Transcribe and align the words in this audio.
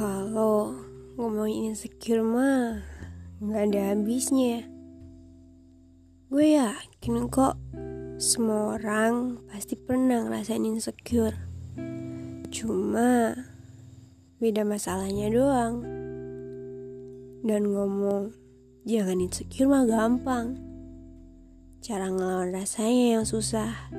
Kalau 0.00 0.72
ngomongin 1.20 1.76
insecure 1.76 2.24
mah 2.24 2.80
nggak 3.36 3.68
ada 3.68 3.92
habisnya. 3.92 4.64
Gue 6.32 6.56
yakin 6.56 7.28
kok 7.28 7.60
semua 8.16 8.80
orang 8.80 9.44
pasti 9.52 9.76
pernah 9.76 10.24
ngerasain 10.24 10.64
insecure. 10.64 11.36
Cuma 12.48 13.36
beda 14.40 14.64
masalahnya 14.64 15.28
doang. 15.28 15.84
Dan 17.44 17.68
ngomong 17.68 18.32
jangan 18.88 19.20
insecure 19.20 19.68
mah 19.68 19.84
gampang. 19.84 20.56
Cara 21.84 22.08
ngelawan 22.08 22.56
rasanya 22.56 23.20
yang 23.20 23.28
susah. 23.28 23.92